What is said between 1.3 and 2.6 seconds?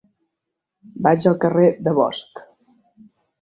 al carrer de Bosch.